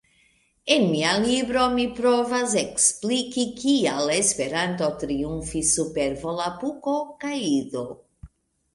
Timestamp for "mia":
0.93-1.11